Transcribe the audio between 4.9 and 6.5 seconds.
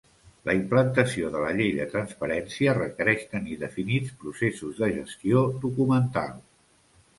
gestió documental.